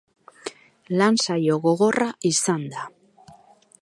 Lan 1.01 1.19
saio 1.25 1.57
gogorra 1.67 2.09
izan 2.31 2.65
da. 2.77 2.89